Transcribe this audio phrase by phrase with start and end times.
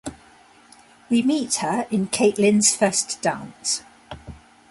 [1.11, 3.83] We meet her in "Caitlin's First Dance".